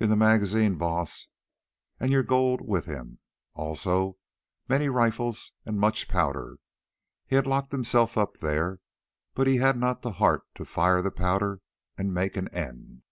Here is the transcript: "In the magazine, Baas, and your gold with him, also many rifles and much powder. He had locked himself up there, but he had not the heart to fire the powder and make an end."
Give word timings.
"In 0.00 0.10
the 0.10 0.16
magazine, 0.16 0.74
Baas, 0.78 1.28
and 2.00 2.10
your 2.10 2.24
gold 2.24 2.60
with 2.60 2.86
him, 2.86 3.20
also 3.54 4.18
many 4.68 4.88
rifles 4.88 5.52
and 5.64 5.78
much 5.78 6.08
powder. 6.08 6.58
He 7.24 7.36
had 7.36 7.46
locked 7.46 7.70
himself 7.70 8.18
up 8.18 8.38
there, 8.38 8.80
but 9.32 9.46
he 9.46 9.58
had 9.58 9.76
not 9.76 10.02
the 10.02 10.14
heart 10.14 10.42
to 10.56 10.64
fire 10.64 11.00
the 11.02 11.12
powder 11.12 11.60
and 11.96 12.12
make 12.12 12.36
an 12.36 12.48
end." 12.48 13.02